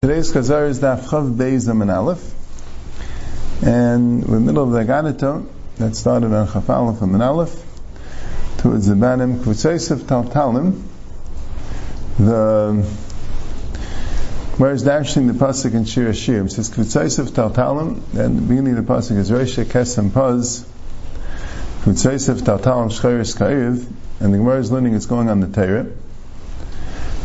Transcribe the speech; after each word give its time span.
Today's 0.00 0.32
Chazar 0.32 0.68
is 0.68 0.78
Daf 0.78 1.08
Chav 1.08 1.34
Beis 1.34 1.68
and 1.68 1.90
Aleph, 1.90 2.22
and 3.64 4.24
we're 4.24 4.36
in 4.36 4.46
the 4.46 4.52
middle 4.52 4.62
of 4.62 4.70
the 4.70 4.78
Agadato 4.84 5.44
that 5.78 5.96
started 5.96 6.32
on 6.32 6.46
Chaf 6.46 6.70
Aleph 6.70 7.02
and 7.02 7.20
Aleph 7.20 7.60
towards 8.58 8.86
the 8.86 8.94
Banim 8.94 9.40
Kvutzaisav 9.40 10.02
Taltalim. 10.02 10.84
The 12.16 12.86
whereas 14.58 14.84
dashing 14.84 15.26
the 15.26 15.32
pasuk 15.32 15.74
in 15.74 15.84
Shir 15.84 16.14
Shir 16.14 16.44
it 16.44 16.52
says 16.52 16.70
Kvutzaisav 16.70 17.30
Taltalim, 17.30 18.00
and 18.16 18.38
the 18.38 18.42
beginning 18.42 18.78
of 18.78 18.86
the 18.86 18.92
pasuk 18.92 19.16
is 19.16 19.32
Reisha 19.32 19.64
Kesem 19.64 20.14
Paz 20.14 20.64
Kvutzaisav 21.80 22.42
Taltalim 22.42 22.92
Shchayris 22.92 23.36
Ka'iv, 23.36 23.84
and 24.20 24.32
the 24.32 24.38
Gemara 24.38 24.60
is 24.60 24.70
learning 24.70 24.94
it's 24.94 25.06
going 25.06 25.28
on 25.28 25.40
the 25.40 25.48
Torah. 25.48 25.86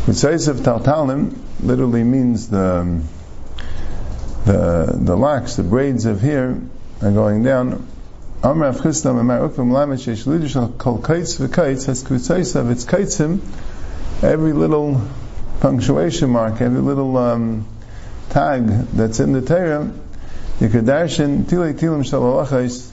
Kvutzaisav 0.05 0.55
Taltalim 0.55 1.42
literally 1.63 2.03
means 2.03 2.49
the 2.49 3.01
the 4.45 4.95
the 4.99 5.15
locks, 5.15 5.55
the 5.55 5.63
braids 5.63 6.05
of 6.05 6.21
hair 6.21 6.59
are 7.01 7.11
going 7.11 7.43
down. 7.43 7.87
Amr 8.43 8.73
Avchistam 8.73 9.19
Amar 9.19 9.47
Ukvam 9.47 9.71
Lamed 9.71 9.99
Sheish 9.99 10.25
Lidish 10.25 10.77
Kol 10.77 10.99
Kaitz 10.99 11.39
V'Kaitz 11.39 11.85
has 11.85 12.03
Kvitzaisav, 12.03 12.69
it's 12.71 12.83
Kaitzim, 12.83 13.39
every 14.21 14.51
little 14.51 15.01
punctuation 15.61 16.29
mark, 16.29 16.59
every 16.59 16.81
little 16.81 17.15
um, 17.15 17.65
tag 18.29 18.67
that's 18.67 19.21
in 19.21 19.31
the 19.31 19.41
Torah, 19.41 19.89
dash 20.59 21.19
in 21.21 21.45
Tilei 21.45 21.73
Tilim 21.73 22.03
Shalalachais, 22.03 22.91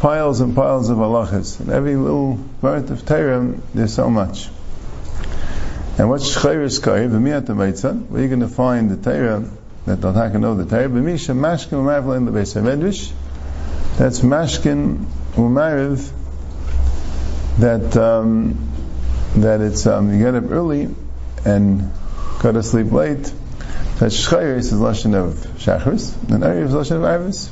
piles 0.00 0.40
and 0.40 0.54
piles 0.54 0.90
of 0.90 0.98
halachas. 0.98 1.60
And 1.60 1.70
every 1.70 1.96
little 1.96 2.38
part 2.60 2.90
of 2.90 3.06
Torah, 3.06 3.54
there's 3.74 3.94
so 3.94 4.10
much. 4.10 4.50
And 5.98 6.10
what's 6.10 6.28
Shchayris 6.36 6.82
Kair, 6.82 7.08
V'miyat 7.08 7.46
Amaitza, 7.46 8.06
where 8.08 8.20
you're 8.20 8.28
going 8.28 8.40
to 8.40 8.48
find 8.48 8.90
the 8.90 8.96
Torah, 8.98 9.48
that 9.86 10.02
have 10.02 10.32
to 10.32 10.38
know 10.38 10.54
the 10.54 10.66
Torah, 10.66 10.90
Mashkin 10.90 11.70
U'marav 11.70 12.14
in 12.14 12.26
the 12.26 12.32
Beis 12.32 12.54
HaMedrash, 12.54 13.12
that's 13.96 14.20
Mashkin 14.20 15.06
U'marav, 15.36 16.12
that, 17.60 17.96
um, 17.96 18.70
that 19.36 19.62
it's, 19.62 19.86
um, 19.86 20.12
you 20.12 20.18
get 20.18 20.34
up 20.34 20.50
early 20.50 20.94
and 21.46 21.90
go 22.40 22.52
to 22.52 22.62
sleep 22.62 22.92
late, 22.92 23.32
that 23.98 24.12
Shchayris 24.12 24.58
is 24.58 24.74
Lashon 24.74 25.14
of 25.14 25.32
Shachris, 25.56 26.14
and 26.30 26.42
Erev 26.42 26.66
is 26.66 26.72
Lashon 26.72 26.96
of 26.96 27.04
Arvis. 27.04 27.50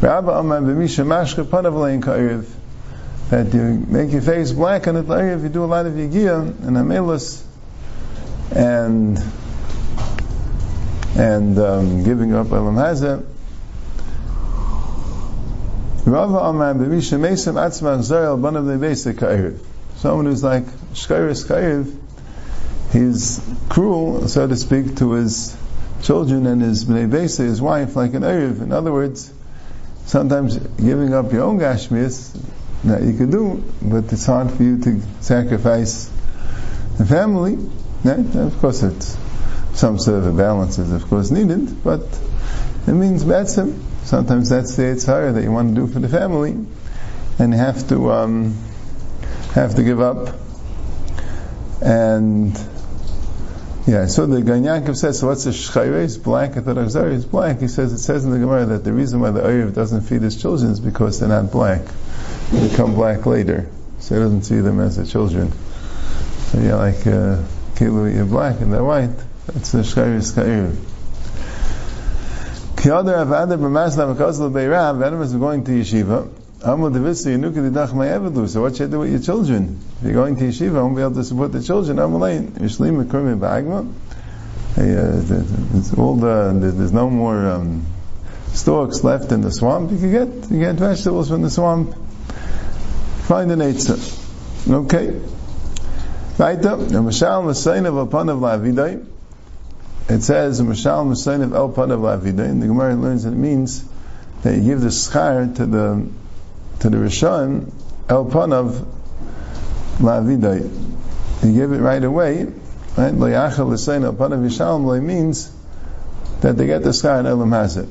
Rabba 0.00 0.30
Amar 0.30 0.60
Mashkin 0.60 1.44
Panav 1.46 1.74
Lein 1.76 2.00
Kairiv, 2.00 2.46
that 3.30 3.52
you 3.52 3.84
make 3.88 4.12
your 4.12 4.22
face 4.22 4.52
black 4.52 4.86
on 4.86 4.96
it 4.96 5.10
if 5.10 5.42
you 5.42 5.48
do 5.48 5.64
a 5.64 5.66
lot 5.66 5.86
of 5.86 5.94
yigia 5.94 6.40
and 6.64 6.76
amelus 6.76 7.42
and 8.54 9.18
and 11.16 11.58
um, 11.58 12.04
giving 12.04 12.34
up 12.34 12.52
elam 12.52 12.76
hazeh. 12.76 13.24
Rava 16.04 16.38
Amar 16.38 16.74
mesim 16.74 17.20
atzmach 17.54 18.40
banav. 18.40 19.58
Someone 19.96 20.26
who's 20.26 20.44
like 20.44 20.64
shkairis 20.92 21.48
ka'iriv, 21.48 21.98
he's 22.92 23.40
cruel, 23.68 24.28
so 24.28 24.46
to 24.46 24.54
speak, 24.54 24.96
to 24.96 25.12
his 25.12 25.56
children 26.02 26.46
and 26.46 26.62
his 26.62 26.84
bnei 26.84 27.10
besa, 27.10 27.42
his 27.42 27.60
wife, 27.60 27.96
like 27.96 28.14
an 28.14 28.22
iriv. 28.22 28.60
In 28.60 28.72
other 28.72 28.92
words, 28.92 29.32
sometimes 30.04 30.56
giving 30.58 31.12
up 31.12 31.32
your 31.32 31.42
own 31.42 31.58
gashmias 31.58 32.38
that 32.86 33.02
you 33.02 33.16
could 33.16 33.30
do, 33.30 33.62
but 33.82 34.12
it's 34.12 34.26
hard 34.26 34.50
for 34.50 34.62
you 34.62 34.78
to 34.78 35.00
sacrifice 35.20 36.10
the 36.98 37.04
family. 37.04 37.58
Of 38.04 38.58
course, 38.60 38.82
it's 38.82 39.16
some 39.74 39.98
sort 39.98 40.18
of 40.18 40.26
a 40.26 40.32
balance 40.32 40.78
is 40.78 40.92
of 40.92 41.08
course 41.08 41.30
needed, 41.30 41.82
but 41.82 42.02
it 42.86 42.92
means 42.92 43.24
betzim. 43.24 43.82
Sometimes 44.04 44.48
that's 44.48 44.76
the 44.76 44.84
etzhara 44.84 45.34
that 45.34 45.42
you 45.42 45.50
want 45.50 45.74
to 45.74 45.80
do 45.80 45.86
for 45.88 45.98
the 45.98 46.08
family, 46.08 46.56
and 47.38 47.52
have 47.52 47.88
to 47.88 48.12
um, 48.12 48.56
have 49.54 49.74
to 49.74 49.82
give 49.82 50.00
up. 50.00 50.34
And 51.82 52.52
yeah, 53.86 54.06
so 54.06 54.26
the 54.26 54.40
Ganyankov 54.40 54.96
says, 54.96 55.18
so 55.18 55.26
what's 55.26 55.44
the 55.44 55.50
shchayre? 55.50 56.04
It's 56.04 56.16
black. 56.16 56.56
I 56.56 56.60
thought 56.60 56.76
Akzari 56.76 57.12
is 57.12 57.24
black. 57.24 57.60
He 57.60 57.68
says, 57.68 57.92
it 57.92 57.98
says 57.98 58.24
in 58.24 58.30
the 58.30 58.38
Gemara 58.38 58.66
that 58.66 58.84
the 58.84 58.92
reason 58.92 59.20
why 59.20 59.30
the 59.30 59.40
Oyev 59.40 59.74
doesn't 59.74 60.02
feed 60.02 60.22
his 60.22 60.40
children 60.40 60.70
is 60.70 60.80
because 60.80 61.20
they're 61.20 61.28
not 61.28 61.52
black 61.52 61.82
become 62.50 62.94
black 62.94 63.26
later. 63.26 63.68
So 63.98 64.14
he 64.14 64.20
doesn't 64.20 64.42
see 64.42 64.60
them 64.60 64.80
as 64.80 64.96
the 64.96 65.06
children. 65.06 65.52
So 65.52 66.60
yeah, 66.60 66.76
like 66.76 67.06
uh, 67.06 67.42
you're 67.80 68.24
black 68.24 68.60
and 68.60 68.72
they're 68.72 68.84
white. 68.84 69.10
That's 69.46 69.72
the 69.72 69.78
Shkairis 69.78 70.34
Kair. 70.34 70.74
Kiyadar 72.76 73.26
Avada 73.26 73.58
B'masla 73.58 74.14
V'kazal 74.14 74.52
Beirav, 74.52 75.04
Adam 75.04 75.22
is 75.22 75.34
going 75.34 75.64
to 75.64 75.72
yeshiva. 75.72 76.28
Amul 76.60 76.92
Devisa 76.92 77.36
Yenuka 77.36 77.70
Didach 77.70 77.88
Ma'evedu. 77.88 78.48
So 78.48 78.62
what 78.62 78.76
should 78.76 78.84
you 78.84 78.90
do 78.90 78.98
with 79.00 79.10
your 79.10 79.20
children? 79.20 79.80
If 79.98 80.04
you're 80.04 80.14
going 80.14 80.36
to 80.36 80.44
yeshiva, 80.44 80.78
I 80.78 80.82
won't 80.82 80.96
be 80.96 81.02
able 81.02 81.14
to 81.14 81.24
support 81.24 81.52
the 81.52 81.62
children. 81.62 81.96
Amulain, 81.96 82.50
Yishlim 82.50 83.04
Mekurmi 83.04 83.38
Ba'agma. 83.38 83.92
Uh, 84.78 86.00
all 86.00 86.16
the, 86.16 86.58
there's 86.60 86.92
no 86.92 87.08
more 87.08 87.50
um, 87.50 87.86
stalks 88.52 89.02
left 89.02 89.32
in 89.32 89.40
the 89.40 89.50
swamp. 89.50 89.90
You 89.90 89.98
can 89.98 90.12
get 90.12 90.50
you 90.50 90.60
get 90.60 90.74
vegetables 90.74 91.28
from 91.30 91.42
the 91.42 91.50
swamp 91.50 91.96
find 93.26 93.50
an 93.50 93.58
Eitzah. 93.58 94.70
Okay. 94.70 95.06
The 96.36 96.44
Mashal 96.44 97.44
Masain 97.44 97.86
of 97.86 98.08
Apanav 98.08 98.40
Lavidai. 98.40 99.04
It 100.08 100.22
says, 100.22 100.60
Mashal 100.60 101.06
Masain 101.06 101.42
of 101.42 101.52
El 101.52 101.72
Panav 101.72 102.00
Lavidai, 102.00 102.48
and 102.48 102.62
the 102.62 102.68
Gemara 102.68 102.94
learns 102.94 103.24
that 103.24 103.32
it 103.32 103.36
means 103.36 103.84
that 104.42 104.54
you 104.56 104.62
give 104.62 104.80
the 104.80 104.88
schar 104.88 105.56
to 105.56 105.66
the, 105.66 106.08
to 106.80 106.90
the 106.90 106.96
Rishon, 106.98 107.72
El 108.08 108.26
Panav 108.26 108.86
Lavidai. 109.98 111.44
You 111.44 111.52
give 111.52 111.72
it 111.72 111.80
right 111.80 112.04
away, 112.04 112.44
right? 112.44 113.12
Layachal 113.12 113.70
Lasain 113.70 114.04
El 114.04 114.14
Panav 114.14 114.46
Yishalom 114.46 115.02
means 115.02 115.52
that 116.42 116.56
they 116.56 116.66
get 116.66 116.84
the 116.84 116.90
schar 116.90 117.18
and 117.18 117.26
Elam 117.26 117.50
has 117.50 117.76
it. 117.76 117.88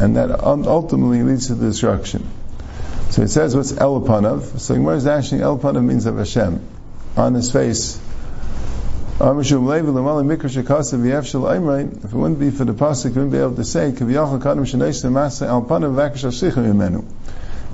And 0.00 0.16
that 0.16 0.40
ultimately 0.40 1.22
leads 1.22 1.48
to 1.48 1.54
destruction. 1.54 2.26
So 3.10 3.22
it 3.22 3.28
says 3.28 3.54
what's 3.54 3.72
El 3.72 4.00
Panav. 4.00 4.58
So 4.58 4.74
Gemara 4.74 4.96
is 4.96 5.06
actually 5.06 5.42
El 5.42 5.58
Panav 5.58 5.84
means 5.84 6.06
of 6.06 6.18
Hashem. 6.18 6.60
On 7.16 7.34
his 7.34 7.52
face. 7.52 8.00
If 9.20 9.20
it 9.20 9.56
wouldn't 9.56 9.78
be 12.40 12.50
for 12.50 12.64
the 12.64 12.74
pasuk, 12.74 13.04
you 13.04 13.14
wouldn't 13.14 13.30
be 13.30 13.38
able 13.38 13.54
to 13.54 13.64
say, 13.64 13.90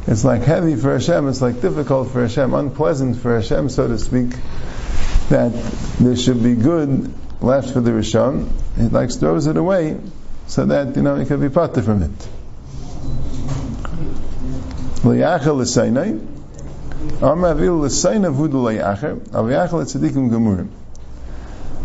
It's 0.06 0.24
like 0.24 0.42
heavy 0.42 0.76
for 0.76 0.92
Hashem, 0.92 1.28
it's 1.28 1.40
like 1.40 1.62
difficult 1.62 2.10
for 2.10 2.20
Hashem, 2.20 2.52
unpleasant 2.52 3.16
for 3.16 3.36
Hashem, 3.36 3.70
so 3.70 3.88
to 3.88 3.98
speak, 3.98 4.36
that 5.30 5.52
there 5.98 6.16
should 6.16 6.42
be 6.42 6.54
good 6.54 7.10
left 7.40 7.72
for 7.72 7.80
the 7.80 7.92
Rishon. 7.92 8.50
He 8.76 8.88
like 8.88 9.10
throws 9.10 9.46
it 9.46 9.56
away, 9.56 9.98
so 10.46 10.66
that, 10.66 10.94
you 10.94 11.02
know, 11.02 11.16
he 11.16 11.24
could 11.24 11.40
be 11.40 11.48
parted 11.48 11.84
from 11.84 12.02
it. 12.02 12.28
L'yachel 15.04 15.56
l'saynai. 15.56 16.18
Amar 17.22 17.52
avil 17.52 17.80
l'saynai 17.80 18.30
vudu 18.30 18.60
l'yachel. 18.68 19.20
Al 19.32 19.46
l'yachel 19.46 19.80
l'tzadikim 19.80 20.28
gemurim. 20.30 20.68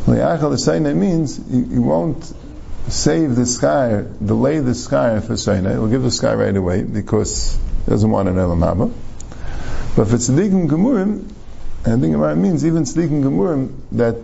L'yachel 0.07 0.51
l'saynai 0.51 0.93
means 0.93 1.39
you, 1.49 1.81
won't 1.81 2.33
save 2.89 3.35
the 3.35 3.45
sky, 3.45 4.03
delay 4.23 4.59
the 4.59 4.75
sky 4.75 5.21
for 5.21 5.33
saynai. 5.33 5.71
He'll 5.71 5.87
give 5.87 6.03
the 6.03 6.11
sky 6.11 6.33
right 6.33 6.55
away 6.55 6.83
because 6.83 7.57
he 7.85 7.91
doesn't 7.91 8.11
want 8.11 8.27
an 8.27 8.37
elam 8.37 8.59
haba. 8.59 8.91
But 9.95 10.09
for 10.09 10.17
tzadikim 10.17 10.67
gemurim, 10.67 11.31
I 11.85 11.97
think 11.97 12.15
it 12.15 12.35
means 12.35 12.65
even 12.65 12.83
tzadikim 12.83 13.23
gemurim 13.23 13.79
that 13.93 14.17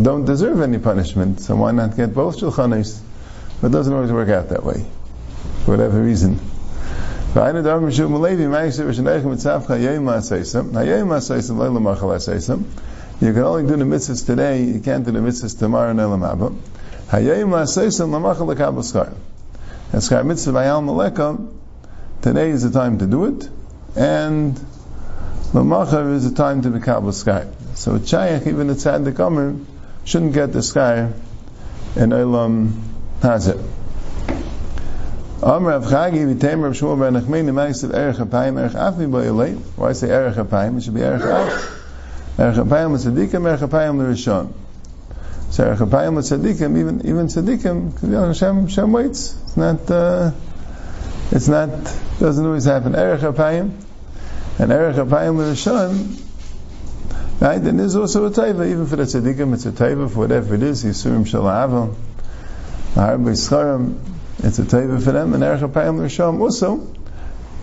don't 0.00 0.24
deserve 0.24 0.62
any 0.62 0.78
punishment. 0.78 1.40
So 1.40 1.56
why 1.56 1.72
not 1.72 1.96
get 1.98 2.14
both 2.14 2.38
shulchanis? 2.38 2.98
But 3.60 3.68
it 3.68 3.72
doesn't 3.72 3.92
always 3.92 4.10
work 4.10 4.30
out 4.30 4.48
that 4.48 4.64
way, 4.64 4.86
for 5.64 5.72
whatever 5.72 6.00
reason. 6.00 6.40
You 7.34 7.40
can 7.40 7.46
only 7.46 7.62
do 13.62 13.76
the 13.76 13.84
mitzvahs 13.84 14.26
today, 14.26 14.64
you 14.64 14.80
can't 14.80 15.06
do 15.06 15.12
the 15.12 15.18
mitzvahs 15.20 15.58
tomorrow 15.58 15.90
in 15.92 15.98
Elam 15.98 16.22
Abba. 16.24 16.52
Lamachal. 18.10 19.14
And 19.92 20.02
today 22.20 22.50
is 22.50 22.62
the 22.64 22.70
time 22.70 22.98
to 22.98 23.06
do 23.06 23.24
it, 23.24 23.48
and 23.96 24.54
lamachar 25.54 26.12
is 26.12 26.28
the 26.28 26.36
time 26.36 26.60
to 26.60 26.68
be 26.68 26.80
kabel 26.80 27.12
skar. 27.12 27.50
So 27.74 27.94
a 27.94 27.98
chayach, 27.98 28.46
even 28.46 28.68
a 28.68 28.74
tzaddik 28.74 29.18
omer, 29.18 29.56
shouldn't 30.04 30.34
get 30.34 30.52
the 30.52 30.58
skar 30.58 31.14
in 31.96 32.12
Elam 32.12 32.74
Hazeh. 33.22 33.81
Amr 35.42 35.70
Rav 35.70 35.84
Chagi 35.86 36.32
v'tem 36.32 36.62
Rav 36.62 36.72
Shmuel 36.72 37.00
ben 37.00 37.20
Nachmei 37.20 37.44
nemais 37.44 37.82
of 37.82 37.92
Erech 37.92 38.14
HaPayim 38.14 38.60
Erech 38.60 38.72
Afi 38.74 39.10
Boyelei. 39.10 39.56
Why 39.74 39.92
say 39.92 40.08
Erech 40.08 40.36
HaPayim? 40.36 40.78
It 40.78 40.84
should 40.84 40.94
be 40.94 41.02
Erech 41.02 41.22
Af. 41.22 42.38
Erech 42.38 42.54
HaPayim 42.54 42.94
is 42.94 43.04
Tzadikim, 43.04 43.44
Erech 43.48 43.58
HaPayim 43.58 43.98
the 43.98 44.04
Rishon. 44.04 44.52
So 45.50 45.66
Erech 45.66 45.80
Apayim 45.80 46.14
with 46.14 46.26
Tzaddikim, 46.26 46.78
even, 46.78 47.06
even 47.06 47.26
Tzaddikim, 47.26 48.02
you 48.04 48.08
know, 48.08 48.28
Hashem, 48.28 48.68
Hashem 48.68 48.92
waits. 48.92 49.36
It's 49.42 49.56
not, 49.56 49.90
uh, 49.90 50.30
it's 51.32 51.48
not, 51.48 51.70
doesn't 52.20 52.46
always 52.46 52.64
happen. 52.64 52.94
Erech 52.94 53.22
Apayim, 53.22 53.72
and 54.60 54.72
Erech 54.72 54.94
Apayim 54.94 55.36
with 55.36 55.48
Hashem, 55.48 56.16
right, 57.40 57.58
then 57.58 57.78
there's 57.78 57.96
also 57.96 58.26
a 58.26 58.30
taiva, 58.30 58.70
even 58.70 58.86
for 58.86 58.94
the 58.94 59.02
Tzaddikim, 59.02 59.54
it's 59.54 59.66
a 59.66 59.72
taiva 59.72 60.08
for 60.08 60.20
whatever 60.20 60.54
it 60.54 60.62
is, 60.62 60.84
Yisurim 60.84 61.26
Shala'avam, 61.26 61.96
Harbe 62.94 63.32
Scharim, 63.32 63.98
it's 64.42 64.58
a 64.58 64.62
taiva 64.62 65.02
for 65.02 65.12
them, 65.12 65.34
and 65.34 65.42
Erech 65.42 65.60
Apayim 65.60 66.02
Hashem 66.02 66.40
also, 66.40 66.94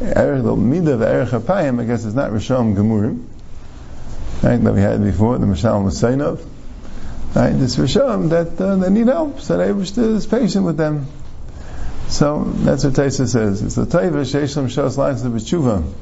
Erech, 0.02 0.44
the 0.44 0.56
midah 0.56 0.94
of 0.94 1.02
Erech 1.02 1.30
Apayim, 1.30 1.81
I 1.81 1.86
guess 1.86 2.06
it's 2.06 2.16
not 2.16 2.31
Rishon 2.31 2.76
Gemurim, 2.76 3.26
right, 4.44 4.64
that 4.64 4.74
we 4.74 4.81
had 4.81 5.04
before, 5.04 5.38
the 5.38 5.46
Mishal 5.46 5.84
Musainov, 5.84 6.46
Right? 7.36 7.52
This 7.52 7.76
Rishon 7.76 8.30
that 8.30 8.60
uh, 8.60 8.78
they 8.78 8.90
need 8.90 9.06
help, 9.06 9.40
so 9.40 9.58
they 9.58 9.70
is 9.70 10.26
patient 10.26 10.66
with 10.66 10.78
them. 10.78 11.06
So 12.08 12.44
that's 12.44 12.84
what 12.84 12.94
Taisa 12.94 13.28
says. 13.28 13.62
It's 13.62 13.76
the 13.76 13.86
Taiva 13.86 14.26
Sheishlam 14.26 14.66
Shos 14.66 14.98
lines 14.98 15.24
of 15.24 15.34
B'tshuva. 15.34 15.94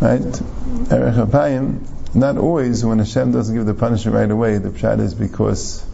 Right? 0.00 0.20
Erech 0.92 1.14
Apayim, 1.16 2.14
not 2.14 2.38
always 2.38 2.84
when 2.84 3.00
Hashem 3.00 3.32
doesn't 3.32 3.56
give 3.56 3.66
the 3.66 3.74
punishment 3.74 4.16
right 4.16 4.30
away, 4.30 4.58
the 4.58 4.70
pshat 4.70 5.00
is 5.00 5.14
because 5.14 5.84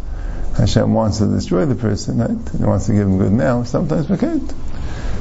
Hashem 0.61 0.93
wants 0.93 1.19
to 1.19 1.27
destroy 1.27 1.65
the 1.65 1.75
person, 1.75 2.19
right? 2.19 2.51
He 2.57 2.63
wants 2.63 2.87
to 2.87 2.93
give 2.93 3.03
him 3.03 3.19
good 3.19 3.33
now. 3.33 3.63
Sometimes 3.65 4.09
we 4.09 4.19
can't. 4.19 4.53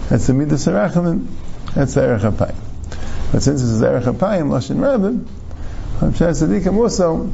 That's 0.09 0.27
the 0.27 0.33
Midas 0.33 0.68
Arachamim. 0.68 1.27
That's 1.74 1.94
the 1.94 2.03
Erech 2.03 2.21
Apayim. 2.21 2.56
But 3.31 3.41
since 3.41 3.62
this 3.62 3.69
is 3.69 3.81
Erech 3.81 4.03
Apayim, 4.03 4.50
Lashon 4.50 4.77
Rabbim, 4.77 5.25
Hashem 6.01 6.50
Tzadikim 6.50 6.75
also, 6.75 7.31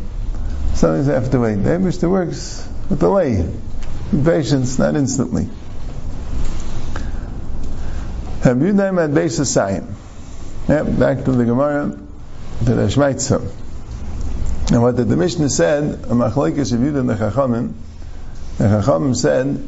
Sometimes 0.76 1.08
they 1.08 1.14
have 1.14 1.32
to 1.32 1.40
wait. 1.40 1.56
The 1.56 1.70
Abishter 1.70 2.10
works 2.10 2.68
with 2.90 3.00
delay, 3.00 3.38
with 4.12 4.26
patience, 4.26 4.78
not 4.78 4.98
instantly. 4.98 5.48
Have 8.42 8.62
you 8.62 8.74
done 8.74 9.00
at 9.00 9.14
base 9.14 9.40
of 9.40 9.48
Sayim? 9.48 9.88
Yep, 10.68 11.00
back 11.00 11.24
to 11.24 11.32
the 11.32 11.46
Gemara, 11.46 11.98
to 12.66 12.74
the 12.74 12.88
Shmaitza. 12.88 13.40
And 14.72 14.82
what 14.82 14.98
the, 14.98 15.06
the 15.06 15.16
Mishnah 15.16 15.50
said, 15.50 15.84
a 15.84 16.08
machlekes 16.08 16.74
of 16.74 16.82
Yud 16.82 17.00
and 17.00 17.10
the 17.10 17.16
Chachamim, 17.16 17.74
the 18.58 18.64
Chachamim 18.64 19.16
said 19.16 19.68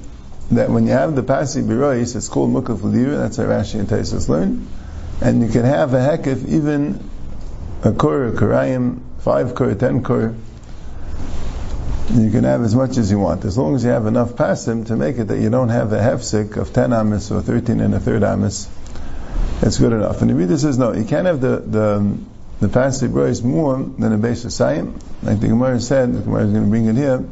that 0.51 0.69
when 0.69 0.86
you 0.86 0.94
have 0.94 1.16
the 1.16 1.24
Pasi 1.24 1.62
Birois, 1.62 2.16
it's 2.16 2.30
called 2.30 2.51
Mukaf 2.51 2.84
L'dir, 2.84 3.18
that's 3.18 3.38
how 3.38 3.44
Rashi 3.44 3.80
and 3.80 3.88
Taisus 3.88 4.30
learn, 4.30 4.68
and 5.22 5.42
you 5.42 5.50
can 5.50 5.66
have 5.66 5.94
a 5.94 5.98
hekif, 5.98 6.48
even 6.48 7.10
a 7.84 7.92
kur, 7.92 8.28
a 8.28 8.31
kurayim, 8.31 9.00
five 9.19 9.56
kur, 9.56 9.75
ten 9.75 10.04
kur, 10.04 10.36
you 12.13 12.31
can 12.31 12.45
have 12.45 12.63
as 12.63 12.74
much 12.74 12.98
as 12.98 13.12
you 13.12 13.19
want, 13.19 13.44
as 13.44 13.57
long 13.57 13.75
as 13.75 13.84
you 13.84 13.89
have 13.89 14.06
enough 14.06 14.31
pasim 14.31 14.86
to 14.88 14.95
make 14.95 15.18
it 15.18 15.25
that 15.25 15.39
you 15.39 15.50
don't 15.50 15.69
have 15.69 15.92
a 15.92 15.98
hefsik 15.98 16.56
of 16.56 16.72
10 16.72 16.94
amis 16.94 17.31
or 17.31 17.42
13 17.42 17.81
and 17.81 17.94
a 17.94 18.00
third 18.00 18.24
amis. 18.24 18.69
It's 19.62 19.78
good 19.78 19.92
enough. 19.92 20.22
And 20.22 20.30
the 20.30 20.36
reader 20.36 20.57
says, 20.57 20.78
no, 20.78 20.94
you 20.94 21.04
can't 21.04 21.25
have 21.25 21.42
the, 21.42 21.57
the, 21.57 22.18
the 22.62 22.69
passive 22.69 23.12
more 23.44 23.78
than 23.78 24.13
a 24.13 24.18
base 24.18 24.45
of 24.45 24.51
sayim. 24.51 25.01
Like 25.22 25.42
the 25.42 25.50
Gemara 25.50 25.81
said, 25.81 26.13
the 26.13 26.22
Gemara 26.22 26.45
is 26.45 26.51
going 26.51 26.63
to 26.63 26.69
bring 26.69 26.86
it 26.86 26.95
here. 26.95 27.25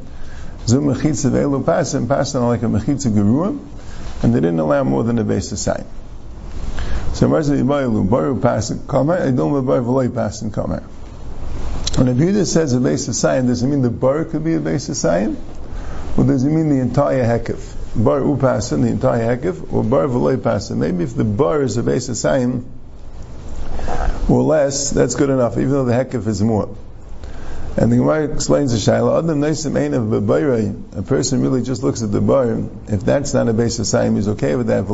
Zum 0.66 0.86
mechitza 0.86 1.30
ve'elu 1.30 1.64
pasim, 1.64 2.08
pasim 2.08 2.48
like 2.48 2.64
a 2.64 2.66
mechitza 2.66 3.14
gerua, 3.14 3.58
and 4.24 4.34
they 4.34 4.40
didn't 4.40 4.60
allow 4.60 4.84
more 4.84 5.04
than 5.04 5.20
a 5.20 5.24
base 5.24 5.52
of 5.52 5.60
sayim. 5.60 5.86
So 7.14 7.28
Gemara 7.28 7.44
says, 7.44 7.62
baru 7.62 8.40
pasim, 8.40 8.80
kamer, 8.80 9.22
idom 9.22 9.66
baru 9.66 9.84
v'loi 9.84 10.10
pasim 10.10 10.50
kamer. 10.52 10.84
When 11.98 12.10
a 12.10 12.14
Yehuda 12.14 12.46
says 12.46 12.74
a 12.74 12.82
base 12.82 13.08
of 13.08 13.16
sign, 13.16 13.46
does 13.46 13.64
it 13.64 13.68
mean 13.68 13.82
the 13.82 13.90
bar 13.90 14.26
could 14.26 14.44
be 14.44 14.56
a 14.56 14.60
base 14.60 14.90
of 14.90 14.98
sign? 14.98 15.38
Or 16.18 16.26
does 16.26 16.44
it 16.44 16.50
mean 16.50 16.68
the 16.70 16.80
entire 16.80 17.24
hekif? 17.24 18.04
Bar 18.04 18.20
upasin, 18.20 18.82
the 18.82 18.90
entire 18.90 19.38
hekif, 19.38 19.72
or 19.72 19.84
bar 19.84 20.08
v'loy 20.08 20.36
pasin? 20.36 20.78
Maybe 20.78 21.04
if 21.04 21.16
the 21.16 21.24
bar 21.24 21.62
is 21.62 21.78
a 21.78 21.84
base 21.84 22.10
of 22.10 22.18
sign, 22.18 22.66
or 24.28 24.42
less, 24.42 24.90
that's 24.90 25.16
good 25.16 25.30
enough, 25.30 25.58
even 25.58 25.70
though 25.70 25.86
the 25.86 25.94
hekif 25.94 26.28
is 26.28 26.42
more. 26.42 26.76
And 27.78 27.92
the 27.92 27.98
Gemara 27.98 28.34
explains 28.34 28.72
the 28.72 28.78
Shaila, 28.78 29.20
Adam 29.20 29.42
Naisim 29.42 29.94
of 29.94 30.98
a 30.98 31.02
person 31.04 31.42
really 31.42 31.62
just 31.62 31.84
looks 31.84 32.02
at 32.04 32.12
the 32.12 32.22
bar, 32.22 32.64
if 32.88 33.02
that's 33.02 33.34
not 33.34 33.50
a 33.50 33.54
base 33.54 33.80
of 33.80 33.88
sign, 33.88 34.16
he's 34.16 34.30
okay 34.30 34.56
with 34.56 34.68
that. 34.68 34.86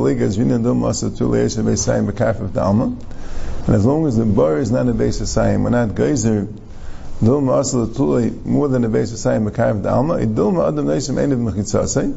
And 3.68 3.76
as 3.76 3.86
long 3.86 4.08
as 4.08 4.18
the 4.18 4.26
bar 4.26 4.58
is 4.58 4.72
not 4.72 4.88
a 4.88 4.94
base 4.94 5.22
of 5.22 5.28
sign, 5.28 5.64
we're 5.64 5.70
not 5.70 5.94
geyser, 5.94 6.48
Dilma 7.22 7.60
asal 7.60 7.86
tulay 7.86 8.44
more 8.46 8.68
than 8.68 8.84
a 8.84 8.90
base 8.90 9.12
of 9.12 9.20
saying 9.20 9.46
makav 9.46 9.84
dalma. 9.84 10.24
A 10.24 10.26
dilma 10.26 10.68
adam 10.68 10.88
neisim 10.88 11.20
ein 11.22 11.32
of 11.32 11.38
mechitzasei. 11.38 12.16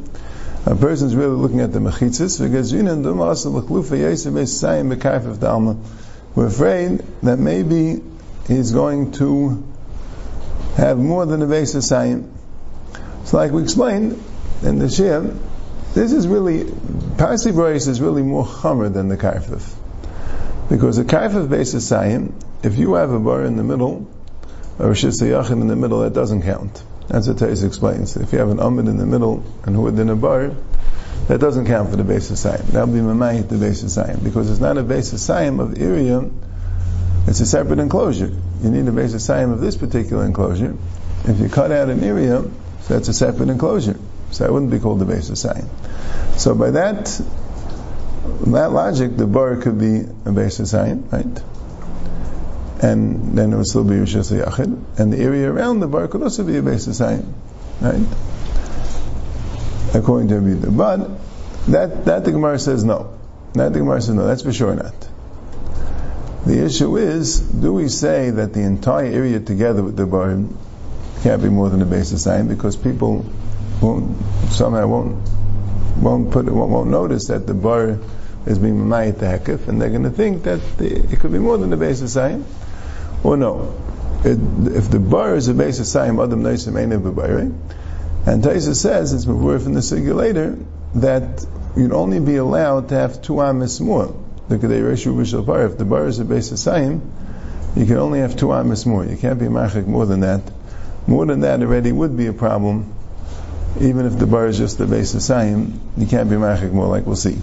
A 0.65 0.75
person 0.77 1.09
is 1.09 1.15
really 1.15 1.37
looking 1.37 1.61
at 1.61 1.75
the 1.75 1.79
mechitzas 1.79 2.41
because 2.41 2.73
yinan 2.73 3.05
dilma 3.05 3.33
asal 3.33 3.53
l'chlufa 3.53 3.99
yesem 3.99 4.35
base 4.35 4.59
saying 4.59 4.87
makav 4.87 5.27
of 5.27 5.37
dalma. 5.41 5.77
We're 6.35 6.47
afraid 6.47 7.05
that 7.23 7.39
maybe 7.39 8.03
he's 8.49 8.73
going 8.73 9.13
to 9.13 9.63
have 10.77 10.99
more 10.99 11.27
than 11.27 11.43
a 11.43 11.47
of 11.47 11.85
saying. 11.85 12.33
So, 13.25 13.37
like 13.37 13.53
we 13.53 13.63
explained 13.63 14.23
in 14.63 14.79
the 14.79 14.87
Shia, 14.87 15.39
this 15.95 16.13
is 16.13 16.27
really 16.27 16.65
Parsi 17.17 17.53
Brois 17.53 17.87
is 17.87 18.01
really 18.01 18.23
more 18.23 18.45
chomer 18.45 18.93
than 18.93 19.09
the 19.09 19.17
Karfif. 19.17 19.75
Because 20.69 20.97
the 20.97 21.05
Karfif 21.05 21.75
of 21.75 21.83
saying, 21.83 22.35
if 22.63 22.79
you 22.79 22.95
have 22.95 23.11
a 23.11 23.21
bar 23.21 23.45
in 23.45 23.57
the 23.57 23.63
middle, 23.63 24.09
or 24.79 24.87
a 24.87 24.89
Rosh 24.89 25.05
Yachin 25.05 25.61
in 25.61 25.69
the 25.69 25.77
middle, 25.77 26.01
that 26.01 26.15
doesn't 26.15 26.43
count. 26.43 26.83
That's 27.09 27.29
what 27.29 27.39
Tais 27.39 27.63
explains. 27.63 28.17
If 28.17 28.33
you 28.33 28.39
have 28.39 28.49
an 28.49 28.59
Amid 28.59 28.89
in 28.89 28.97
the 28.97 29.07
middle 29.07 29.45
and 29.65 29.77
who 29.77 29.87
in 29.89 30.09
a 30.09 30.17
bar, 30.17 30.53
that 31.29 31.39
doesn't 31.39 31.67
count 31.67 31.91
for 31.91 31.97
the 31.97 32.05
base 32.05 32.31
of 32.31 32.37
Sayim. 32.37 32.67
That'll 32.69 32.89
be 32.89 33.01
Mamayit, 33.01 33.49
the 33.49 33.59
base 33.59 33.83
of 33.83 33.91
Sayim. 33.91 34.25
Because 34.25 34.51
it's 34.51 34.61
not 34.61 34.79
a 34.79 34.83
base 34.83 35.13
of 35.13 35.19
Sayim 35.19 35.61
of 35.61 35.81
area, 35.81 36.29
it's 37.27 37.41
a 37.41 37.47
separate 37.47 37.79
enclosure. 37.79 38.33
You 38.63 38.71
need 38.71 38.87
a 38.87 38.93
base 38.93 39.15
of 39.15 39.21
Sayim 39.21 39.53
of 39.53 39.61
this 39.61 39.77
particular 39.77 40.25
enclosure. 40.25 40.77
If 41.25 41.41
you 41.41 41.49
cut 41.49 41.73
out 41.73 41.89
an 41.89 42.05
area, 42.05 42.43
so 42.83 42.95
that's 42.95 43.09
a 43.09 43.15
separate 43.15 43.49
enclosure. 43.49 43.99
So 44.31 44.45
that 44.45 44.53
wouldn't 44.53 44.71
be 44.71 44.79
called 44.79 44.99
the 44.99 45.05
base 45.05 45.31
of 45.31 45.37
Sayim. 45.37 45.69
So 46.39 46.55
by 46.55 46.73
that, 46.73 47.07
that 48.47 48.73
logic, 48.73 49.17
the 49.17 49.27
bar 49.27 49.57
could 49.57 49.79
be 49.79 50.01
a 50.25 50.33
base 50.33 50.61
of 50.61 50.67
Sayim, 50.67 51.11
right? 51.13 51.43
and 52.85 53.37
then 53.37 53.53
it 53.53 53.57
would 53.57 53.67
still 53.67 53.85
be 53.85 53.95
Rishas 53.95 54.31
Yachid, 54.31 54.99
and 54.99 55.13
the 55.13 55.19
area 55.19 55.51
around 55.51 55.81
the 55.81 55.87
bar 55.87 56.07
could 56.09 56.23
also 56.23 56.45
be 56.45 56.57
a 56.59 56.63
base 56.63 56.87
of 56.87 56.95
sign, 56.95 57.35
right? 57.81 58.07
According 59.95 60.29
to 60.29 60.35
Abida. 60.35 60.77
But 60.77 61.11
that, 61.73 62.05
that 62.05 62.25
the 62.25 62.33
Gemara 62.33 62.59
says 62.59 62.85
no. 62.85 63.19
That 63.55 63.73
the 63.73 63.79
Gemara 63.79 64.03
says 64.03 64.15
no, 64.15 64.27
that's 64.27 64.43
for 64.43 64.53
sure 64.53 64.75
not. 64.75 64.95
The 66.47 66.63
issue 66.63 66.99
is, 66.99 67.41
do 67.41 67.73
we 67.73 67.89
say 67.89 68.29
that 68.31 68.53
the 68.53 68.61
entire 68.61 69.07
area 69.07 69.41
together 69.41 69.83
with 69.83 69.97
the 69.97 70.05
bar 70.05 70.39
can't 71.23 71.43
be 71.43 71.49
more 71.49 71.71
than 71.71 71.81
a 71.81 71.87
base 71.87 72.13
of 72.13 72.21
sign 72.21 72.49
because 72.49 72.77
people 72.77 73.25
won't, 73.81 74.21
somehow 74.51 74.87
won't, 74.87 75.29
won't 75.97 76.31
put, 76.33 76.45
won't, 76.45 76.71
won't 76.71 76.91
notice 76.91 77.29
that 77.29 77.47
the 77.47 77.55
bar 77.55 77.99
is 78.45 78.59
being 78.59 78.77
mamayit 78.77 79.19
the 79.21 79.27
hekif, 79.27 79.69
and 79.69 79.81
they're 79.81 79.89
going 79.89 80.03
to 80.03 80.11
think 80.11 80.43
that 80.43 80.61
the, 80.77 80.95
it 80.95 81.21
could 81.21 81.33
be 81.33 81.39
more 81.39 81.57
than 81.57 81.71
the 81.71 81.79
base 81.79 82.03
of 82.03 82.11
sign. 82.11 82.45
Or 83.23 83.39
no? 83.39 83.75
It, 84.23 84.39
if 84.77 84.91
the 84.91 85.01
bar 85.01 85.37
is 85.37 85.49
a 85.49 85.55
base 85.55 85.81
of 85.81 85.87
Sayim 85.87 86.23
Adam 86.23 86.43
Naisim 86.43 86.79
Ein 86.79 86.91
B'Bayre, 86.91 87.55
and 88.27 88.45
Taisa 88.45 88.75
says, 88.75 89.15
it's 89.15 89.25
before 89.25 89.59
from 89.59 89.73
the 89.73 89.81
Sigulator, 89.81 90.59
that 90.97 91.47
you'd 91.75 91.93
only 91.93 92.21
be 92.21 92.37
allowed 92.37 92.91
to 92.91 92.97
have 92.97 93.23
two 93.23 93.41
amis 93.41 93.81
more. 93.81 94.15
Look 94.49 94.63
at 94.63 94.69
the 94.69 94.77
Reshu 94.77 95.15
Bishal 95.15 95.45
Bar. 95.45 95.67
If 95.67 95.79
the 95.79 95.85
bar 95.85 96.07
is 96.07 96.19
a 96.19 96.25
base 96.25 96.51
of 96.53 96.59
Sayim, 96.59 97.01
you 97.77 97.87
can 97.87 97.97
only 97.97 98.21
have 98.21 98.37
two 98.37 98.53
amis 98.53 98.85
more. 98.87 99.05
You 99.05 99.17
can't 99.17 99.39
be 99.39 99.47
machik 99.47 99.87
more 99.87 100.07
than 100.07 100.21
that. 100.21 100.43
More 101.07 101.27
than 101.27 101.41
that 101.41 101.61
already 101.61 101.93
would 101.93 102.17
be 102.17 102.27
a 102.27 102.33
problem. 102.33 102.95
Even 103.81 104.07
if 104.07 104.19
the 104.19 104.27
bar 104.27 104.47
is 104.47 104.59
just 104.59 104.79
the 104.79 104.87
base 104.87 105.15
of 105.15 105.21
Sayim, 105.21 105.79
you 105.97 106.07
can't 106.07 106.29
be 106.29 106.37
machik 106.37 106.73
more, 106.73 106.87
like 106.87 107.07
we'll 107.07 107.17
see. 107.17 107.39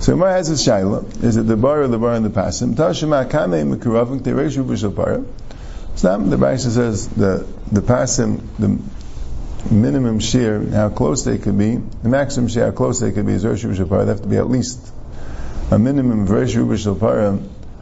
So 0.00 0.12
Gemara 0.12 0.32
has 0.32 0.50
a 0.50 1.06
Is 1.22 1.36
it 1.38 1.46
the 1.46 1.56
bar 1.56 1.82
or 1.82 1.88
the 1.88 1.98
bar 1.98 2.12
and 2.12 2.26
the 2.26 2.30
pasim? 2.30 2.74
Tashima 2.74 3.30
kame 3.30 3.74
mekuravim 3.74 4.20
tereshu 4.20 4.62
b'shel 4.62 4.94
para. 4.94 5.24
Snap. 5.94 6.20
The 6.28 6.36
Baisha 6.36 6.70
says 6.70 7.08
the 7.08 7.46
the 7.72 7.80
pasim 7.80 8.42
the 8.58 8.78
minimum 9.72 10.18
shear 10.18 10.60
how 10.70 10.90
close 10.90 11.24
they 11.24 11.38
could 11.38 11.56
be, 11.56 11.76
the 11.76 12.08
maximum 12.10 12.48
shear 12.48 12.66
how 12.66 12.72
close 12.72 13.00
they 13.00 13.12
could 13.12 13.24
be 13.24 13.32
is 13.32 13.44
reshu 13.44 13.70
b'shel 13.70 13.88
para. 13.88 14.04
They 14.04 14.10
have 14.10 14.22
to 14.22 14.28
be 14.28 14.36
at 14.36 14.50
least 14.50 14.92
a 15.70 15.78
minimum 15.78 16.22
of 16.22 16.28
reshu 16.28 16.66
b'shel 16.66 16.98
para 16.98 17.38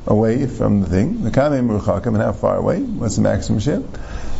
away 0.06 0.46
from 0.46 0.80
the 0.80 0.88
thing. 0.88 1.22
The 1.22 1.30
kame 1.30 1.68
meruchakim 1.68 2.06
and 2.06 2.16
how 2.16 2.32
far 2.32 2.56
away? 2.56 2.80
What's 2.80 3.16
the 3.16 3.22
maximum 3.22 3.60
shear? 3.60 3.78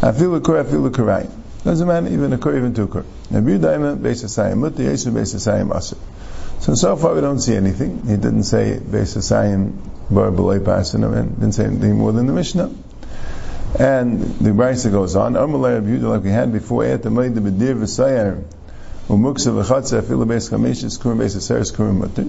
Afilu 0.01 0.45
kur 0.45 0.63
afilu 0.63 0.91
kurai. 0.91 1.31
Doesn't 1.65 1.87
matter 1.87 2.09
even 2.09 2.33
a 2.33 2.39
kur 2.39 2.57
even 2.57 2.75
two 2.75 2.89
kur. 2.89 3.05
Nabi 3.31 3.59
daima 3.59 3.97
beis 3.97 4.25
asayim 4.25 4.59
mutti 4.59 4.85
yesu 4.85 5.13
beis 5.13 5.35
asayim 5.35 5.75
asir. 5.75 5.99
So, 6.63 6.77
so 6.77 6.95
far 6.95 7.13
we 7.13 7.21
don't 7.21 7.41
see 7.41 7.57
anything. 7.57 8.07
He 8.07 8.17
didn't 8.17 8.45
say 8.45 8.79
Beis 8.79 9.17
Hasayim 9.17 9.73
Bar 10.09 10.31
B'loi 10.31 10.61
Pasin, 10.61 11.03
and 11.03 11.35
didn't 11.35 11.55
say 11.55 11.65
anything 11.65 11.97
more 11.99 12.13
than 12.13 12.27
the 12.27 12.33
Mishnah. 12.33 12.71
And 13.81 14.21
the 14.21 14.51
Brisa 14.51 14.93
goes 14.93 15.17
on, 15.17 15.33
Amalei 15.33 15.75
Rabbi 15.75 15.89
Yehuda, 15.89 16.09
like 16.11 16.23
we 16.23 16.31
had 16.31 16.53
before, 16.53 16.85
Et 16.85 17.03
Amayda 17.03 17.39
B'dir 17.39 17.75
V'Sayar, 17.75 18.45
U'Muksa 19.09 19.51
V'Chatza, 19.61 20.03
Afilu 20.03 20.25
Beis 20.25 20.51
Chameshis, 20.51 21.01
Kurim 21.01 21.19
Beis 21.19 21.35
Aseres, 21.35 21.73
Kurim 21.75 21.97
Mutter. 21.99 22.27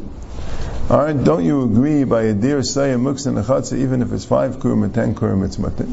Aren't, 0.89 1.23
don't 1.23 1.43
you 1.43 1.63
agree 1.63 2.03
by 2.03 2.23
a 2.23 2.33
deer 2.33 2.59
Sayar, 2.59 2.99
Muksa, 2.99 3.27
and 3.27 3.37
Chatza, 3.37 3.77
even 3.77 4.01
if 4.01 4.11
it's 4.11 4.25
five 4.25 4.57
Kurim 4.57 4.83
or 4.83 4.89
ten 4.93 5.15
Kurim, 5.15 5.45
it's 5.45 5.57
Mutter? 5.57 5.87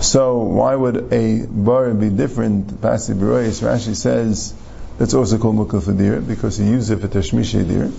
So 0.00 0.38
why 0.38 0.74
would 0.74 1.12
a 1.12 1.46
bar 1.46 1.92
be 1.92 2.08
different? 2.10 2.80
Pasi 2.80 3.14
Beroyes, 3.14 3.62
Rashi 3.62 3.94
says, 3.94 4.54
that's 4.98 5.14
also 5.14 5.38
called 5.38 5.56
Mukla 5.56 5.82
for 5.84 5.92
deer, 5.92 6.20
because 6.20 6.56
he 6.56 6.66
uses 6.66 6.90
it 6.90 7.00
for 7.00 7.08
Tashmishi 7.08 7.66
deer. 7.66 7.90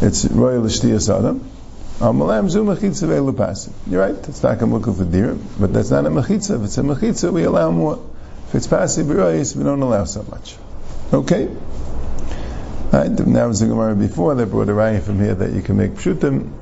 It's 0.00 0.24
Royal 0.24 0.62
Shtiyas 0.62 1.16
Adam. 1.16 1.50
Amalam 2.00 2.50
zu 2.50 2.64
mechitza 2.64 3.06
ve'elu 3.06 3.32
pasim. 3.32 3.72
You're 3.86 4.00
right, 4.00 4.28
it's 4.28 4.42
not 4.42 4.60
a 4.60 4.66
mukul 4.66 4.96
for 4.96 5.04
dir, 5.04 5.38
but 5.60 5.72
that's 5.72 5.90
not 5.90 6.04
a 6.04 6.10
mechitza. 6.10 6.56
If 6.56 6.64
it's 6.64 6.76
a 6.76 6.82
mechitza, 6.82 7.32
we 7.32 7.44
allow 7.44 7.70
more. 7.70 8.04
If 8.48 8.56
it's 8.56 8.66
passive 8.66 9.06
b'rois, 9.06 9.54
we 9.54 9.62
don't 9.62 9.80
allow 9.80 10.04
so 10.04 10.24
much. 10.24 10.56
Okay? 11.12 11.48
Right, 12.94 13.10
now 13.26 13.48
was 13.48 13.58
the 13.58 13.66
Gemara 13.66 13.96
before, 13.96 14.36
they 14.36 14.44
brought 14.44 14.68
a 14.68 14.72
raya 14.72 15.02
from 15.02 15.18
here 15.18 15.34
that 15.34 15.50
you 15.50 15.62
can 15.62 15.76
make 15.76 15.94
pshutim, 15.94 16.52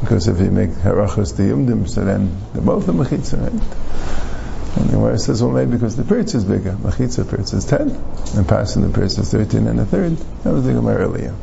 because 0.00 0.28
if 0.28 0.40
you 0.40 0.50
make 0.50 0.70
harachas 0.70 1.36
to 1.36 1.42
yumdim, 1.42 1.86
so 1.86 2.02
then 2.06 2.34
they're 2.54 2.62
both 2.62 2.88
a 2.88 2.92
mechitza, 2.92 3.38
right? 3.38 3.52
And 4.78 4.88
the 4.88 4.92
Gemara 4.92 5.18
says, 5.18 5.42
well, 5.42 5.52
maybe 5.52 5.72
because 5.72 5.94
the 5.94 6.04
pirtz 6.04 6.34
is 6.34 6.44
bigger. 6.44 6.72
Mechitza 6.72 7.24
pirtz 7.24 7.52
is 7.52 7.66
10, 7.66 7.90
and 8.34 8.48
passing 8.48 8.80
the 8.80 8.98
pirtz 8.98 9.18
is 9.18 9.30
13 9.30 9.66
and 9.66 9.78
a 9.78 9.84
third. 9.84 10.16
That 10.16 10.54
was 10.54 10.64
the 10.64 10.72
Gemara 10.72 11.04
earlier. 11.04 11.34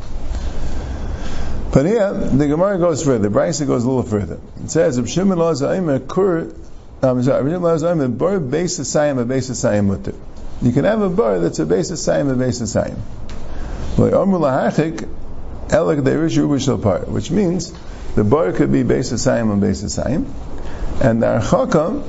But 1.71 1.85
here, 1.85 2.11
the 2.11 2.47
Gemara 2.47 2.79
goes 2.79 3.05
further. 3.05 3.29
The 3.29 3.65
goes 3.67 3.83
a 3.83 3.87
little 3.87 4.01
further. 4.01 4.39
It 4.63 4.71
says, 4.71 4.99
"Reb 4.99 5.07
Shimon 5.07 5.37
Lazaimer 5.37 6.07
kur." 6.07 6.51
I'm 7.03 7.21
sorry, 7.21 7.43
Shimon 7.43 7.61
Lazaimer 7.61 8.17
bar 8.17 8.39
sayim 8.39 9.19
a 9.19 9.25
base 9.25 9.51
sayim 9.51 9.85
mutter. 9.85 10.15
You 10.63 10.71
can 10.71 10.85
have 10.85 11.01
a 11.01 11.09
bar 11.09 11.39
that's 11.39 11.59
a 11.59 11.65
base 11.67 11.91
sayim 11.91 12.31
a 12.31 12.35
base 12.35 12.59
sayim. 12.59 12.97
Which 17.07 17.31
means 17.31 17.73
the 18.15 18.23
bar 18.23 18.51
could 18.51 18.71
be 18.71 18.83
base 18.83 19.11
sayim 19.11 19.51
and 19.51 19.61
base 19.61 19.83
sayim, 19.83 20.25
and 21.01 21.21
the 21.21 21.27
archaka 21.27 22.03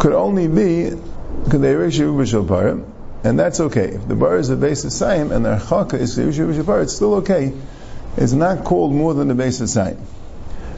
could 0.00 0.12
only 0.12 0.48
be 0.48 0.90
and 3.24 3.38
that's 3.38 3.60
okay. 3.60 3.88
If 3.88 4.08
the 4.08 4.14
bar 4.14 4.36
is 4.36 4.50
a 4.50 4.56
base 4.56 4.84
sayim 4.84 5.32
and 5.34 5.44
the 5.44 5.56
archaka 5.56 5.94
is 5.94 6.18
it's 6.18 6.94
still 6.94 7.14
okay 7.16 7.52
It's 8.16 8.32
not 8.32 8.64
called 8.64 8.92
more 8.94 9.14
than 9.14 9.28
the 9.28 9.34
base 9.34 9.60
of 9.60 9.68
sign. 9.68 9.98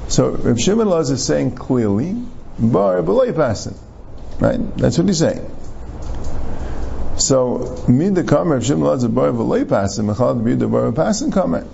So 0.08 0.30
Reb 0.30 0.58
Shimon 0.58 0.88
is 0.88 1.25
saying 1.25 1.54
clearly, 1.56 2.16
bar 2.58 3.02
below. 3.02 3.25
Right? 4.40 4.76
That's 4.76 4.99
what 4.99 5.06
he's 5.06 5.18
saying. 5.18 5.58
So, 7.28 7.85
mid 7.87 8.14
the 8.14 8.23
kamer 8.23 8.52
Reb 8.52 8.62
Shimon 8.62 8.85
Laz 8.85 9.06
bar 9.06 9.32
below 9.32 9.62
pasin, 9.66 10.06
mechal 10.06 10.58
the 10.58 10.66
bar 10.66 10.90
pasin 10.92 11.30
kamer. 11.30 11.68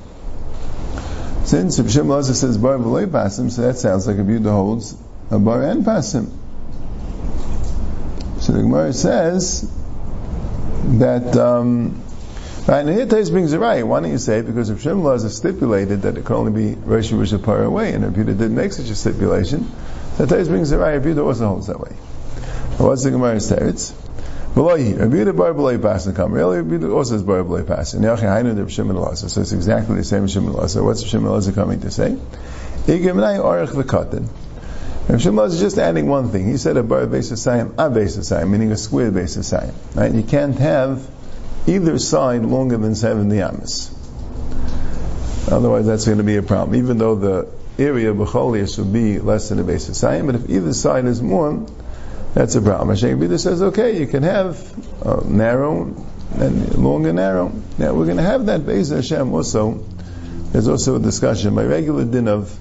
Since 1.47 1.79
Reb 1.79 1.91
Shimon 1.91 2.09
Laz 2.09 2.41
says 2.41 2.59
bar 2.59 2.77
below 2.77 3.07
pasim, 3.07 3.53
so 3.53 3.63
that 3.63 3.79
sounds 3.79 4.09
like 4.09 4.17
a 4.17 4.23
Yehuda 4.23 4.51
holds 4.51 4.97
a 5.31 5.39
bar 5.39 5.63
and 5.63 5.85
pasim. 5.85 6.29
So 8.41 8.53
the 8.53 8.63
Gemara 8.63 8.93
says 8.93 9.71
that 10.99 11.37
um, 11.37 12.03
Right, 12.67 12.81
and 12.81 12.89
here 12.89 13.07
Tais 13.07 13.31
brings 13.31 13.53
it 13.53 13.59
right. 13.59 13.87
Why 13.87 14.01
don't 14.01 14.11
you 14.11 14.19
say 14.19 14.41
it? 14.41 14.47
because 14.47 14.71
if 14.71 14.83
Shimla 14.83 15.23
has 15.23 15.37
stipulated 15.37 16.03
that 16.03 16.19
it 16.19 16.25
can 16.25 16.35
only 16.35 16.51
be 16.51 16.81
Rosh 16.81 17.13
Rishapar 17.13 17.65
away, 17.65 17.93
and 17.93 18.03
Rabbi 18.03 18.25
didn't 18.25 18.57
make 18.57 18.73
such 18.73 18.91
a 18.91 18.97
stipulation, 18.97 19.71
that 20.19 20.31
Tais 20.31 20.49
brings 20.49 20.73
it 20.73 20.79
right. 20.79 20.97
Rabbi 20.97 21.21
also 21.21 21.47
holds 21.47 21.69
that 21.69 21.79
way. 21.79 21.93
What's 22.79 23.05
the 23.05 23.13
Gemara's 23.13 23.49
teretz? 23.49 23.95
Really, 24.55 24.93
also. 28.97 29.27
So 29.27 29.41
it's 29.41 29.53
exactly 29.53 29.97
the 29.97 30.05
same 30.05 30.25
as 30.25 30.33
Shimon 30.33 30.53
Lasa. 30.53 30.83
What's 30.83 31.03
Shimon 31.05 31.53
coming 31.53 31.81
to 31.81 31.91
say? 31.91 32.17
V'katan. 33.73 34.29
And 35.09 35.21
Shimon 35.21 35.49
is 35.49 35.59
just 35.59 35.77
adding 35.79 36.07
one 36.07 36.31
thing. 36.31 36.47
He 36.47 36.57
said 36.57 36.77
a 36.77 36.83
bar 36.85 37.07
basis 37.07 37.45
sayim, 37.45 37.75
a 37.79 37.91
basis 37.91 38.31
sayim, 38.31 38.49
meaning 38.49 38.71
a 38.71 38.77
square 38.77 39.11
basis 39.11 39.53
sayim. 39.53 39.75
Right? 39.97 40.15
You 40.15 40.23
can't 40.23 40.57
have 40.59 41.05
either 41.67 41.99
side 41.99 42.43
longer 42.43 42.77
than 42.77 42.95
70 42.95 43.41
amas. 43.43 43.91
Otherwise, 45.51 45.87
that's 45.87 46.05
going 46.07 46.19
to 46.19 46.25
be 46.25 46.37
a 46.37 46.43
problem. 46.43 46.79
Even 46.79 46.99
though 46.99 47.17
the 47.17 47.49
area 47.79 48.11
of 48.11 48.17
would 48.79 48.93
be 48.93 49.19
less 49.19 49.49
than 49.49 49.59
a 49.59 49.65
base 49.65 49.89
of 49.89 49.95
Sayim, 49.95 50.27
but 50.27 50.37
if 50.37 50.49
either 50.49 50.73
side 50.73 51.05
is 51.07 51.21
more, 51.21 51.67
that's 52.35 52.55
a 52.57 52.63
problem. 52.63 52.89
Hashem 52.91 53.21
Bida 53.21 53.41
says, 53.41 53.63
okay, 53.63 53.99
you 53.99 54.07
can 54.07 54.23
have 54.23 55.07
uh, 55.07 55.23
narrow 55.25 55.95
and 56.35 56.77
long 56.77 57.07
and 57.07 57.17
narrow. 57.17 57.53
Now, 57.79 57.95
we're 57.95 58.07
going 58.07 58.17
to 58.17 58.25
have 58.25 58.47
that 58.47 58.67
base 58.67 58.91
Hashem 58.91 59.33
also. 59.33 59.85
There's 60.53 60.69
also 60.69 60.97
a 60.97 61.01
discussion 61.01 61.55
by 61.55 61.65
regular 61.65 62.05
din 62.05 62.29
of 62.29 62.57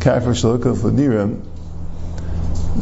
Kafir 0.00 0.30
Shalukah 0.30 0.76
Fladira 0.76 1.42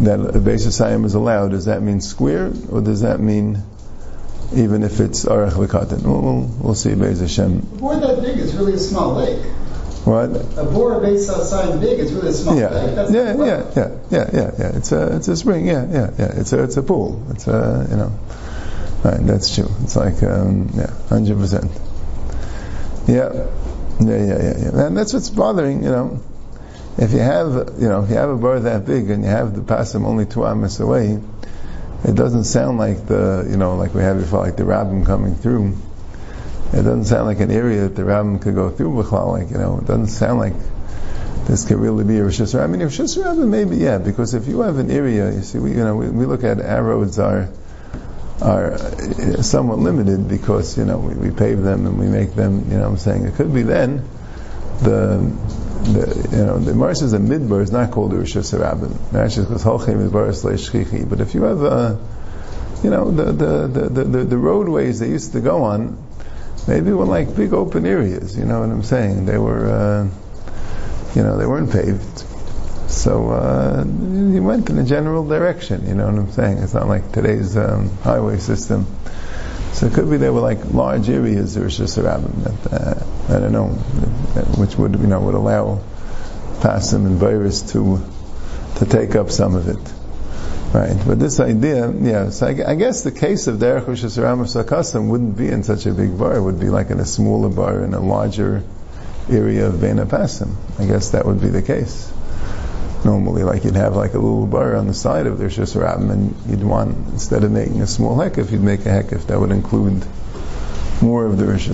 that 0.01 0.35
a 0.35 0.41
base 0.41 0.67
Sayim 0.67 1.05
is 1.05 1.15
allowed. 1.15 1.51
Does 1.51 1.67
that 1.67 1.83
mean 1.83 2.01
square 2.01 2.53
or 2.71 2.81
does 2.81 3.03
that 3.03 3.21
mean 3.21 3.63
even 4.55 4.83
if 4.83 5.01
it's 5.01 5.25
Arach 5.25 5.53
V'Katan. 5.53 6.03
We'll, 6.03 6.21
we'll, 6.21 6.47
we'll 6.61 6.75
see, 6.75 6.95
Be'ez 6.95 7.21
Hashem. 7.21 7.59
A 7.59 7.61
bore 7.77 7.97
that 7.97 8.23
big 8.23 8.39
is 8.39 8.55
really 8.55 8.75
a 8.75 8.79
small 8.79 9.15
lake. 9.15 9.45
What? 10.05 10.31
A 10.59 10.65
bore 10.65 11.01
based 11.01 11.31
outside 11.31 11.81
big 11.81 11.99
is 11.99 12.13
really 12.13 12.29
a 12.29 12.33
small 12.33 12.59
yeah. 12.59 12.69
That's 12.69 13.11
yeah, 13.11 13.35
yeah, 13.37 13.73
yeah, 13.75 13.99
yeah, 14.11 14.31
yeah, 14.33 14.51
yeah. 14.59 14.77
It's 14.77 14.93
a, 14.93 15.17
it's 15.17 15.29
a 15.29 15.37
spring. 15.37 15.67
Yeah, 15.67 15.87
yeah, 15.91 16.11
yeah. 16.19 16.41
It's 16.41 16.53
a, 16.53 16.63
it's 16.63 16.77
a 16.77 16.83
pool. 16.83 17.25
It's 17.31 17.47
a, 17.49 17.87
you 17.91 17.97
know. 17.97 18.13
Right, 19.05 19.21
that's 19.21 19.55
true. 19.55 19.69
It's 19.83 19.97
like, 19.97 20.23
um, 20.23 20.71
yeah, 20.75 20.91
hundred 21.09 21.39
percent. 21.39 21.71
Yeah, 23.07 23.33
yeah, 24.01 24.17
yeah, 24.17 24.43
yeah, 24.43 24.59
yeah. 24.59 24.87
And 24.87 24.97
that's 24.97 25.13
what's 25.13 25.29
bothering, 25.31 25.83
you 25.83 25.91
know. 25.91 26.23
If 26.97 27.13
you 27.13 27.19
have, 27.19 27.75
you 27.79 27.89
know, 27.89 28.05
if 28.05 28.11
you 28.11 28.17
have 28.17 28.31
a 28.31 28.37
bar 28.37 28.61
that 28.61 28.87
big 28.87 29.11
and 29.11 29.25
you 29.25 29.29
have 29.29 29.55
the 29.55 29.63
pasim 29.63 30.07
only 30.07 30.27
two 30.27 30.47
amas 30.47 30.81
away, 30.81 31.19
it 32.05 32.15
doesn't 32.15 32.45
sound 32.45 32.79
like 32.79 33.07
the, 33.07 33.47
you 33.51 33.57
know, 33.57 33.77
like 33.77 33.95
we 33.95 34.03
had 34.03 34.19
before, 34.19 34.41
like 34.41 34.57
the 34.57 34.65
rabbin 34.65 35.05
coming 35.05 35.35
through. 35.35 35.77
It 36.75 36.83
doesn't 36.83 37.05
sound 37.05 37.27
like 37.27 37.39
an 37.39 37.53
area 37.53 37.83
that 37.83 37.95
the 37.95 38.05
rabbin 38.05 38.41
could 38.41 38.57
go 38.57 38.69
through, 38.69 39.01
like, 39.01 39.51
you 39.51 39.59
know, 39.59 39.79
it 39.79 39.87
doesn't 39.87 40.09
sound 40.09 40.41
like 40.41 40.55
this 41.47 41.67
could 41.67 41.79
really 41.79 42.03
be 42.03 42.19
a 42.19 42.25
Rosh 42.25 42.41
Hashanah. 42.41 42.65
I 42.65 42.67
mean, 42.67 42.83
Rosh 42.83 42.99
Hashanah, 42.99 43.47
maybe, 43.47 43.77
yeah, 43.77 43.99
because 43.99 44.35
if 44.35 44.49
you 44.49 44.63
have 44.63 44.79
an 44.79 44.91
area, 44.91 45.31
you 45.31 45.43
see, 45.43 45.61
we, 45.61 45.71
you 45.71 45.85
know, 45.85 45.95
we, 45.95 46.09
we 46.09 46.27
look 46.27 46.43
at 46.43 46.61
our 46.61 46.83
roads 46.83 47.21
are, 47.21 47.49
are 48.43 48.73
uh, 48.73 49.43
somewhat 49.43 49.79
limited 49.79 50.27
because, 50.27 50.77
you 50.77 50.85
know, 50.85 50.99
we, 50.99 51.15
we 51.15 51.31
pave 51.31 51.63
them 51.63 51.87
and 51.87 51.97
we 51.97 52.07
make 52.09 52.35
them, 52.35 52.69
you 52.69 52.77
know 52.77 52.89
I'm 52.89 52.97
saying? 52.97 53.25
It 53.25 53.35
could 53.35 53.55
be 53.55 53.63
then 53.63 54.05
the 54.83 55.33
the, 55.85 56.29
you 56.33 56.45
know, 56.45 56.59
the 56.59 56.73
Gemara 56.73 56.97
says 56.97 57.13
that 57.13 57.21
Midbar 57.21 57.61
is 57.61 57.71
not 57.71 57.91
called 57.91 58.15
a 58.15 58.17
Rosh 58.17 58.37
Hashanah. 58.37 59.13
Holchem 59.13 60.01
is 60.01 60.69
Shchichi. 60.69 61.09
But 61.09 61.21
if 61.21 61.35
you 61.35 61.43
have, 61.43 61.63
a, 61.63 62.01
you 62.83 62.91
know, 62.91 63.11
the, 63.11 63.25
the, 63.33 63.69
the, 63.69 64.05
the, 64.05 64.25
the 64.25 64.39
roadways 64.39 64.99
they 65.01 65.11
used 65.11 65.33
to 65.33 65.41
go 65.41 65.65
on, 65.65 65.99
maybe 66.67 66.93
were 66.93 67.05
like 67.05 67.35
big 67.35 67.53
open 67.53 67.87
areas. 67.87 68.37
You 68.37 68.45
know 68.45 68.61
what 68.61 68.71
I'm 68.71 68.83
saying? 68.83 69.27
They 69.27 69.39
were, 69.39 69.67
uh, 69.67 70.09
you 71.15 71.23
know, 71.23 71.37
they 71.37 71.47
weren't 71.47 71.71
paved. 71.71 72.25
So 72.91 73.31
uh, 73.31 73.85
he 73.85 74.41
went 74.41 74.71
in 74.71 74.79
a 74.79 74.85
general 74.85 75.27
direction. 75.27 75.87
You 75.87 75.95
know 75.95 76.07
what 76.07 76.15
I'm 76.15 76.33
saying? 76.33 76.59
It's 76.59 76.75
not 76.75 76.89
like 76.89 77.13
today's 77.13 77.57
um, 77.57 77.91
highway 77.99 78.39
system. 78.39 78.87
So 79.73 79.87
it 79.87 79.95
could 79.95 80.09
be 80.09 80.19
there 80.19 80.33
were 80.33 80.41
like 80.41 80.73
large 80.73 81.09
areas 81.09 81.57
of 81.57 81.65
Rosh 81.65 81.81
Hashanah. 81.81 82.73
Uh, 82.73 83.35
I 83.35 83.41
don't 83.41 83.53
know, 83.53 83.69
which 84.57 84.77
would 84.77 84.95
you 85.01 85.07
know 85.07 85.21
would 85.21 85.35
allow 85.35 85.83
Pasim 86.61 87.07
and 87.07 87.17
virus 87.17 87.73
to 87.73 88.01
to 88.77 88.87
take 88.87 89.17
up 89.17 89.31
some 89.31 89.55
of 89.55 89.69
it. 89.69 89.94
Right, 90.75 90.97
but 91.07 91.21
this 91.21 91.39
idea, 91.39 91.89
yeah. 91.93 92.31
So 92.31 92.49
I, 92.49 92.73
I 92.73 92.75
guess 92.75 93.05
the 93.05 93.13
case 93.13 93.47
of 93.47 93.59
Derech 93.59 93.87
Rosh 93.87 94.03
Hashanah 94.03 94.65
Sakasim 94.65 95.09
wouldn't 95.09 95.39
be 95.39 95.49
in 95.49 95.63
such 95.63 95.87
a 95.87 95.93
big 95.93 96.19
bar. 96.19 96.37
It 96.37 96.43
would 96.43 96.59
be 96.59 96.69
like 96.69 96.91
in 96.91 96.99
a 96.99 97.05
smaller 97.05 97.49
bar 97.49 97.85
in 97.85 97.95
a 97.95 98.01
larger 98.01 98.65
area 99.31 99.69
of 99.69 99.81
Bena 99.81 100.05
Pasim. 100.05 100.53
I 100.81 100.87
guess 100.87 101.11
that 101.11 101.27
would 101.27 101.41
be 101.41 101.49
the 101.49 101.63
case 101.63 102.13
normally 103.05 103.45
like 103.45 103.65
you'd 103.65 103.77
have 103.77 103.95
like 103.95 104.15
a 104.15 104.19
little 104.19 104.47
bar 104.47 104.77
on 104.77 104.87
the 104.87 104.95
side 104.95 105.27
of 105.27 105.39
their 105.39 105.49
Shusarabim 105.49 106.11
and 106.11 106.35
you'd 106.49 106.65
want, 106.65 106.97
instead 107.13 107.45
of 107.45 107.53
making 107.53 107.83
a 107.83 107.87
small 107.87 108.17
hekif, 108.17 108.51
you'd 108.51 108.63
make 108.63 108.81
a 108.81 108.89
hekif 108.89 109.27
that 109.27 109.39
would 109.39 109.51
include 109.51 110.05
more 111.03 111.27
of 111.27 111.37
the 111.37 111.45
Rosh 111.45 111.69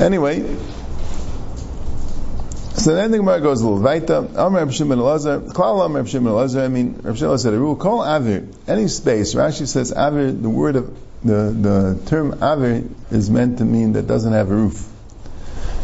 Anyway, 0.00 0.56
so 2.76 2.94
then 2.94 3.10
the 3.12 3.18
Gemara 3.18 3.40
goes 3.40 3.60
a 3.60 3.68
little 3.68 3.82
weiter. 3.82 4.28
Amr 4.36 4.58
Reb 4.58 4.72
Shimon 4.72 4.98
Elazar, 4.98 5.52
Klal 5.52 5.84
Amr 5.84 6.00
Reb 6.00 6.08
Shimon 6.08 6.32
Elazar, 6.32 6.64
I 6.64 6.68
mean, 6.68 6.98
Reb 7.02 7.16
Shimon 7.16 7.38
said 7.38 7.54
a 7.54 7.58
rule, 7.58 7.76
call 7.76 8.00
Avir, 8.00 8.52
any 8.66 8.88
space, 8.88 9.34
Rashi 9.34 9.66
says 9.66 9.92
Avir, 9.92 10.40
the 10.40 10.50
word 10.50 10.76
of, 10.76 10.96
the, 11.22 11.54
the 11.58 12.02
term 12.06 12.32
Avir 12.32 12.90
is 13.12 13.30
meant 13.30 13.58
to 13.58 13.64
mean 13.64 13.92
that 13.92 14.06
doesn't 14.06 14.32
have 14.32 14.50
a 14.50 14.54
roof. 14.54 14.88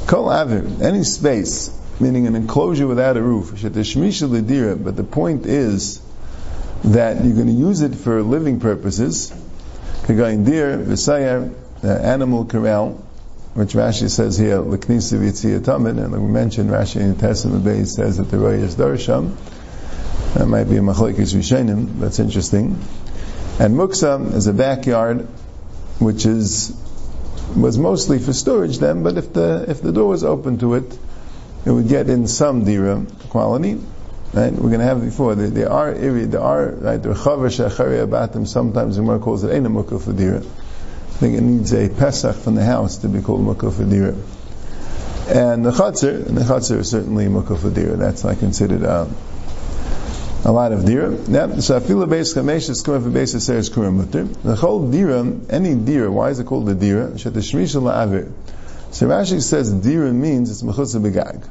Call 0.07 0.27
Avir, 0.27 0.83
any 0.83 1.05
space, 1.05 1.71
meaning 2.01 2.27
an 2.27 2.35
enclosure 2.35 2.87
without 2.87 3.17
a 3.17 3.23
roof. 3.23 3.53
Shetashmisha 3.53 4.29
ledira, 4.29 4.83
but 4.83 4.97
the 4.97 5.05
point 5.05 5.47
is 5.47 6.03
that 6.85 7.25
you're 7.25 7.35
going 7.35 7.47
to 7.47 7.53
use 7.53 7.83
it 7.83 7.95
for 7.95 8.23
living 8.23 8.59
purposes. 8.59 9.31
Kagain 10.03 10.45
deer, 10.45 10.79
v'sayar, 10.79 11.55
the 11.83 12.05
animal 12.05 12.47
corral, 12.47 13.07
which 13.55 13.73
Rashi 13.73 14.09
says 14.09 14.39
here, 14.39 14.59
l'knisa 14.59 15.19
v'yitziyah 15.19 15.61
tamid, 15.61 16.03
and 16.03 16.13
like 16.13 16.21
we 16.21 16.29
mentioned, 16.29 16.71
Rashi 16.71 17.01
in 17.01 17.17
Testament 17.17 17.65
Bay 17.65 17.85
says 17.85 18.19
that 18.19 18.31
the 18.31 18.39
roy 18.39 18.55
is 18.55 18.77
darsham. 18.77 19.37
That 20.35 20.47
might 20.47 20.65
be 20.65 20.77
a 20.77 20.81
machlekes 20.81 21.35
rishenim. 21.35 21.99
That's 21.99 22.21
interesting. 22.21 22.79
And 23.59 23.75
muksa 23.75 24.33
is 24.35 24.47
a 24.47 24.53
backyard, 24.53 25.27
which 25.99 26.25
is 26.25 26.77
was 27.57 27.77
mostly 27.77 28.21
for 28.21 28.33
storage 28.33 28.79
then. 28.79 29.03
But 29.03 29.19
if 29.19 29.33
the 29.33 29.65
if 29.69 29.83
the 29.83 29.93
door 29.93 30.09
was 30.09 30.23
open 30.23 30.59
to 30.59 30.75
it, 30.75 30.99
it 31.67 31.71
would 31.71 31.89
get 31.89 32.09
in 32.09 32.29
some 32.29 32.65
dira 32.65 33.05
quality. 33.29 33.81
Right? 34.33 34.53
We're 34.53 34.69
going 34.71 34.79
to 34.79 34.85
have 34.85 35.03
before. 35.03 35.35
There, 35.35 35.51
there 35.51 35.73
are 35.73 35.93
there 35.93 36.41
are 36.41 36.71
right. 36.71 37.03
There 37.03 37.13
are 37.13 38.01
about 38.01 38.33
them. 38.33 38.47
Sometimes 38.47 38.97
the 38.97 39.19
calls 39.19 39.43
it 39.43 39.51
a 39.51 39.69
mukah 39.69 40.01
for 40.01 40.13
dira. 40.13 40.43
I 41.21 41.23
think 41.23 41.37
it 41.37 41.43
needs 41.43 41.75
a 41.75 41.91
pesach 41.91 42.35
from 42.35 42.55
the 42.55 42.65
house 42.65 42.97
to 42.99 43.09
be 43.09 43.21
called 43.21 43.43
mukah 43.43 43.71
for. 43.71 43.83
And 45.31 45.63
the 45.67 45.71
chatzir, 45.71 46.27
and 46.27 46.35
the 46.35 46.45
chatzir 46.45 46.79
is 46.79 46.89
certainly 46.89 47.27
mukah 47.27 47.59
for. 47.59 47.69
That's 47.69 48.25
like 48.25 48.39
considered. 48.39 48.87
Um, 48.87 49.15
a 50.47 50.51
lot 50.51 50.73
of 50.73 50.87
dira. 50.87 51.11
Yeah, 51.29 51.61
so 51.61 51.79
afila 51.79 52.09
beis 52.09 52.35
chamesh 52.35 52.71
is 52.71 52.81
coming 52.81 53.03
for 53.03 53.11
beis 53.11 53.35
aseres 53.35 53.71
kurim 53.71 53.97
mutter. 53.97 54.25
The 54.25 54.57
whole 54.57 54.91
dira, 54.91 55.31
any 55.51 55.75
dira, 55.75 56.11
why 56.11 56.31
is 56.31 56.39
it 56.39 56.47
called 56.47 56.65
the 56.65 56.75
dira? 56.75 57.19
Shet 57.19 57.35
shmish 57.35 57.79
la'avir. 57.79 58.33
So 58.91 59.07
Rashi 59.07 59.43
says 59.43 59.71
dira 59.71 60.15
means 60.15 60.51
it's 60.51 60.63
mechutza 60.63 61.03
begag. 61.03 61.47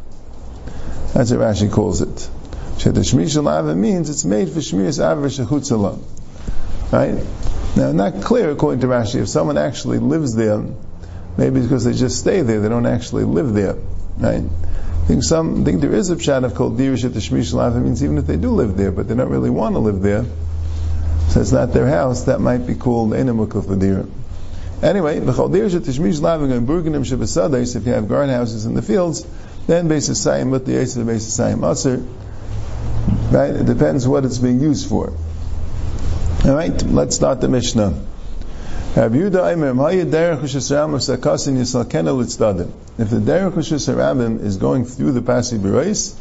That's 1.14 1.30
what 1.30 1.42
Rashi 1.42 1.72
calls 1.72 2.02
it. 2.02 2.30
Shet 2.80 2.96
shmish 2.96 3.38
la'avir 3.38 3.78
means 3.78 4.10
it's 4.10 4.26
made 4.26 4.50
for 4.50 4.62
shmiras 4.62 5.00
aver 5.00 5.28
shechutza 5.28 6.02
Right? 6.92 7.24
Now, 7.76 7.92
not 7.92 8.24
clear 8.24 8.50
according 8.50 8.82
to 8.82 8.88
Rashi 8.88 9.22
if 9.22 9.30
someone 9.30 9.58
actually 9.58 10.00
lives 10.00 10.36
there. 10.36 10.64
Maybe 11.38 11.62
because 11.62 11.86
they 11.86 11.94
just 11.94 12.20
stay 12.20 12.42
there, 12.42 12.60
they 12.60 12.70
don't 12.70 12.86
actually 12.86 13.24
live 13.24 13.54
there. 13.54 13.76
Right? 14.18 14.44
I 14.44 15.06
think 15.08 15.24
some 15.24 15.62
I 15.62 15.64
think 15.64 15.82
there 15.82 15.94
is 15.94 16.10
a 16.10 16.16
pshat 16.16 16.44
of 16.44 16.54
called 16.56 16.78
dirish 16.78 17.06
at 17.06 17.14
the 17.14 17.20
shmish 17.20 17.78
It 17.78 17.80
means 17.80 18.04
even 18.04 18.18
if 18.18 18.28
they 18.28 18.38
do 18.38 18.50
live 18.50 18.76
there, 18.76 18.92
but 18.92 19.08
they 19.08 19.16
don't 19.16 19.30
really 19.30 19.50
want 19.50 19.76
to 19.76 19.80
live 19.80 20.02
there, 20.02 20.26
so 21.30 21.42
it's 21.42 21.52
not 21.52 21.74
their 21.74 21.88
house. 21.88 22.24
That 22.24 22.42
might 22.42 22.68
be 22.68 22.76
called 22.76 23.12
enamukah 23.12 23.66
for 23.66 23.76
dir. 23.76 24.06
Anyway, 24.84 25.20
the 25.20 25.32
dirish 25.32 25.76
at 25.76 25.86
the 25.86 25.92
shmish 25.92 26.20
lavim 26.20 26.52
and 26.52 26.68
burganim 26.68 27.06
shabasades. 27.06 27.76
If 27.76 27.86
you 27.86 27.94
have 27.94 28.08
garden 28.08 28.36
houses 28.36 28.66
in 28.66 28.74
the 28.74 28.82
fields, 28.82 29.26
then 29.66 29.88
basis 29.88 30.26
sayim 30.26 30.52
with 30.52 30.66
the 30.66 30.74
yisrael 30.74 31.06
basis 31.06 31.40
sayim 31.40 31.70
aser. 31.70 32.06
Right? 33.32 33.56
It 33.56 33.66
depends 33.66 34.08
what 34.08 34.26
it's 34.26 34.38
being 34.38 34.60
used 34.60 34.90
for. 34.90 35.14
All 36.46 36.56
right, 36.56 36.82
let's 36.84 37.18
start 37.18 37.42
the 37.42 37.50
Mishnah. 37.50 37.90
Rabbi 38.96 39.16
Yehuda 39.18 39.52
Aimer, 39.52 39.72
of 39.72 40.40
Sakasin. 40.40 41.60
If 42.98 43.10
the 43.10 43.18
Derech 43.18 43.52
Shesarabim 43.52 44.42
is 44.42 44.56
going 44.56 44.86
through 44.86 45.12
the 45.12 45.22
Pasi 45.22 45.58
Bereis, 45.58 46.16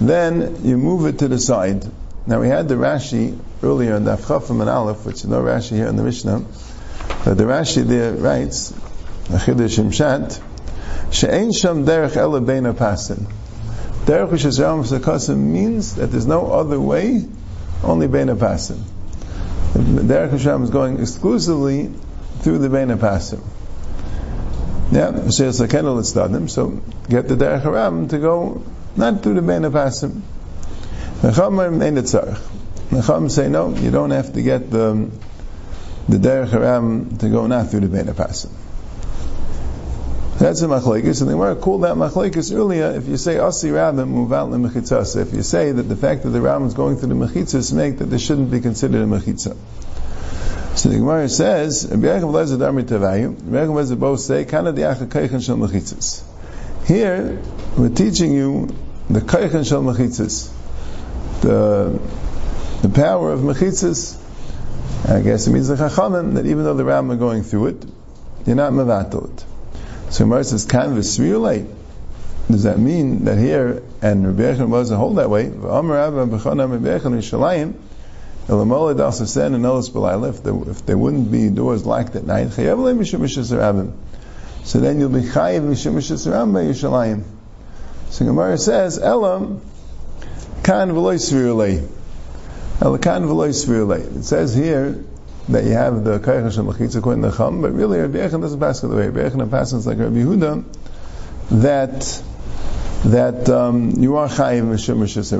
then 0.00 0.64
you 0.64 0.78
move 0.78 1.04
it 1.06 1.18
to 1.18 1.26
the 1.26 1.40
side. 1.40 1.84
Now 2.28 2.40
we 2.40 2.46
had 2.46 2.68
the 2.68 2.76
Rashi 2.76 3.36
earlier 3.60 3.96
in 3.96 4.04
the 4.04 4.14
Chafam 4.14 4.60
and 4.60 4.70
Aleph, 4.70 5.04
which 5.04 5.16
is 5.16 5.26
no 5.26 5.42
Rashi 5.42 5.72
here 5.72 5.88
in 5.88 5.96
the 5.96 6.04
Mishnah, 6.04 6.44
but 7.24 7.34
the 7.34 7.44
Rashi 7.44 7.84
there 7.84 8.12
writes, 8.12 8.70
Achidish 9.30 9.80
Imshat, 9.82 10.40
She'ein 11.12 11.52
Sham 11.52 11.84
Derech 11.84 12.16
Ela 12.16 12.40
Beina 12.40 12.72
Pasin. 12.72 13.26
Derech 14.04 14.30
Shesram 14.30 14.78
of 14.78 14.86
Sakasin 14.86 15.38
means 15.38 15.96
that 15.96 16.06
there's 16.06 16.26
no 16.26 16.52
other 16.52 16.78
way, 16.78 17.24
only 17.82 18.06
Beina 18.06 18.36
Pasin. 18.36 18.80
The 19.72 20.02
Derech 20.02 20.30
Hashem 20.30 20.64
is 20.64 20.70
going 20.70 21.00
exclusively 21.00 21.92
through 22.40 22.58
the 22.58 22.68
Bein 22.68 22.88
Pasim. 22.98 23.40
Yeah, 24.90 25.28
so 25.30 25.68
get 27.08 27.28
the 27.28 27.36
Derech 27.36 27.62
Haram 27.62 28.08
to 28.08 28.18
go 28.18 28.62
not 28.96 29.22
through 29.22 29.34
the 29.34 29.42
Bein 29.42 29.62
Pasim. 29.62 30.22
Necham 32.90 33.30
say 33.30 33.48
no, 33.48 33.68
you 33.76 33.90
don't 33.92 34.10
have 34.10 34.32
to 34.32 34.42
get 34.42 34.70
the 34.70 35.08
the 36.08 36.16
Derech 36.16 36.48
Haram 36.48 37.18
to 37.18 37.28
go 37.28 37.46
not 37.46 37.68
through 37.68 37.80
the 37.80 37.88
Bein 37.88 38.06
Pasim. 38.06 38.50
That's 40.40 40.62
a 40.62 40.68
machlekes, 40.68 41.20
and 41.20 41.28
the 41.28 41.34
Gemara 41.34 41.54
called 41.54 41.82
that 41.82 41.96
machlekes 41.96 42.50
earlier. 42.56 42.92
If 42.92 43.06
you 43.08 43.18
say 43.18 43.36
asi 43.36 43.68
rabim 43.68 44.08
move 44.08 44.32
out 44.32 44.48
lemechitzas, 44.48 45.20
if 45.20 45.34
you 45.34 45.42
say 45.42 45.70
that 45.70 45.82
the 45.82 45.96
fact 45.96 46.22
that 46.22 46.30
the 46.30 46.40
ram 46.40 46.64
is 46.64 46.72
going 46.72 46.96
through 46.96 47.10
the 47.10 47.14
mechitzas 47.14 47.74
make 47.74 47.98
that 47.98 48.06
this 48.06 48.24
shouldn't 48.24 48.50
be 48.50 48.60
considered 48.60 49.02
a 49.02 49.04
mechitza. 49.04 49.54
So 50.78 50.88
the 50.88 50.96
Gemara 50.96 51.28
says, 51.28 51.86
Rabbi 51.90 52.06
Yaakov 52.06 52.32
Lezer 52.32 52.56
Darmi 52.56 52.84
Tavayu, 52.84 53.36
Rabbi 53.38 53.70
Lezer 53.70 54.00
both 54.00 54.20
say, 54.20 54.46
Kana 54.46 54.72
diacha 54.72 55.08
kaychen 55.08 55.44
shel 55.44 55.58
mechitzas. 55.58 56.22
Here, 56.86 57.38
we're 57.76 57.90
teaching 57.90 58.32
you 58.32 58.74
the 59.10 59.20
kaychen 59.20 59.68
shel 59.68 59.82
mechitzas, 59.82 60.50
the 61.42 62.00
the 62.80 62.88
power 62.88 63.30
of 63.30 63.40
mechitzas. 63.40 64.16
I 65.06 65.20
guess 65.20 65.46
it 65.46 65.50
means 65.50 65.68
the 65.68 65.74
chachamim 65.74 66.36
that 66.36 66.46
even 66.46 66.64
though 66.64 66.72
the 66.72 66.84
ram 66.86 67.10
are 67.10 67.16
going 67.16 67.42
through 67.42 67.66
it, 67.66 67.84
you're 68.46 68.56
not 68.56 68.72
mevatel 68.72 69.34
it. 69.34 69.44
So 70.10 70.24
Gemara 70.24 70.44
says, 70.44 70.64
"Kan 70.64 70.96
v'svirulay." 70.96 71.66
Does 72.50 72.64
that 72.64 72.80
mean 72.80 73.26
that 73.26 73.38
here 73.38 73.82
and 74.02 74.26
Rabbi 74.26 74.42
Yechon 74.42 74.68
was 74.68 74.90
a 74.90 74.96
hold 74.96 75.18
that 75.18 75.30
way? 75.30 75.46
V'amar 75.46 76.16
Rabbi 76.16 76.36
Bechana 76.36 76.68
Rabbi 76.68 76.88
Yechon 76.88 77.16
Yishalayim. 77.16 77.74
Elamola 78.48 78.96
das 78.96 79.20
Asen 79.20 79.54
and 79.54 79.64
Elis 79.64 79.88
If 80.28 80.68
if 80.68 80.84
there 80.84 80.98
wouldn't 80.98 81.30
be 81.30 81.48
doors 81.48 81.86
locked 81.86 82.16
at 82.16 82.26
night, 82.26 82.48
Chayav 82.48 82.78
le 82.78 82.92
Mishum 82.94 83.20
Mishas 83.20 83.92
So 84.64 84.80
then 84.80 84.98
you'll 84.98 85.10
be 85.10 85.20
Chayav 85.20 85.60
Mishum 85.60 85.94
Mishas 85.94 86.26
by 86.26 86.64
Yishalayim. 86.64 87.22
So 88.08 88.24
Gemara 88.24 88.58
says, 88.58 88.98
Elam 88.98 89.60
Kan 90.64 90.90
v'loy 90.90 91.14
svirulay. 91.14 91.88
Elam 92.80 93.00
Kan 93.00 93.22
v'loy 93.26 93.50
svirulay. 93.50 94.16
It 94.16 94.24
says 94.24 94.52
here 94.52 95.04
that 95.50 95.64
you 95.64 95.72
have 95.72 96.04
the 96.04 96.18
Kayach 96.18 96.44
Hashem 96.44 96.66
Lachitz 96.66 96.96
according 96.96 97.22
to 97.22 97.32
Chum, 97.36 97.62
but 97.62 97.72
really 97.72 97.98
Rabbi 97.98 98.18
Yechon 98.18 98.40
doesn't 98.40 98.60
pass 98.60 98.80
the 98.80 98.88
way. 98.88 99.08
Rabbi 99.08 99.28
Yechon 99.28 99.50
passes 99.50 99.86
like 99.86 99.98
Rabbi 99.98 100.16
Yehuda, 100.16 100.64
that 101.62 102.22
that 103.04 103.48
um, 103.48 103.92
you 103.98 104.16
are 104.16 104.28
chayiv 104.28 104.62
mishus 104.62 105.32